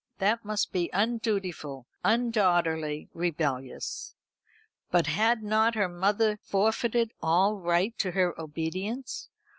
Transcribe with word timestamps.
That 0.17 0.43
must 0.43 0.71
be 0.71 0.89
undutiful, 0.93 1.85
undaughterly, 2.03 3.07
rebellious. 3.13 4.15
But 4.89 5.05
had 5.05 5.43
not 5.43 5.75
her 5.75 5.87
mother 5.89 6.37
forfeited 6.41 7.11
all 7.21 7.59
right 7.59 7.95
to 7.99 8.09
her 8.09 8.33
obedience? 8.41 9.29